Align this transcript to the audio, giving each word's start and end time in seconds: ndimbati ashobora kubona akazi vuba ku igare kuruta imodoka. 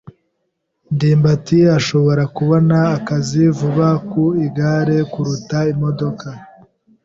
ndimbati 0.95 1.59
ashobora 1.77 2.23
kubona 2.35 2.77
akazi 2.97 3.41
vuba 3.57 3.89
ku 4.09 4.23
igare 4.45 4.97
kuruta 5.11 5.57
imodoka. 5.73 6.27